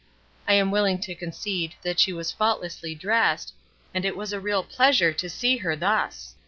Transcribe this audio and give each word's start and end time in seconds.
I 0.47 0.53
am 0.53 0.71
willing 0.71 0.99
to 1.01 1.13
concede 1.13 1.75
that 1.83 1.99
she 1.99 2.11
was 2.11 2.31
faultlessly 2.31 2.95
dressed, 2.95 3.53
and 3.93 4.03
it 4.03 4.17
was 4.17 4.33
a 4.33 4.39
real 4.39 4.63
pleasure 4.63 5.13
to 5.13 5.29
see 5.29 5.57
her 5.57 5.75
thus. 5.75 6.33